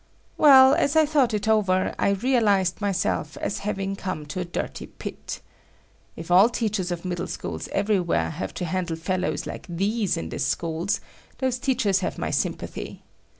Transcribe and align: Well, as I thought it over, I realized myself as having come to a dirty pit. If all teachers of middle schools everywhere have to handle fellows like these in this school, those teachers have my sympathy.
Well, 0.35 0.73
as 0.73 0.95
I 0.95 1.05
thought 1.05 1.31
it 1.31 1.47
over, 1.47 1.93
I 1.99 2.09
realized 2.09 2.81
myself 2.81 3.37
as 3.37 3.59
having 3.59 3.95
come 3.95 4.25
to 4.25 4.39
a 4.39 4.45
dirty 4.45 4.87
pit. 4.87 5.41
If 6.15 6.31
all 6.31 6.49
teachers 6.49 6.89
of 6.89 7.05
middle 7.05 7.27
schools 7.27 7.67
everywhere 7.67 8.31
have 8.31 8.55
to 8.55 8.65
handle 8.65 8.95
fellows 8.95 9.45
like 9.45 9.67
these 9.69 10.17
in 10.17 10.29
this 10.29 10.47
school, 10.47 10.87
those 11.37 11.59
teachers 11.59 11.99
have 11.99 12.17
my 12.17 12.31
sympathy. 12.31 13.03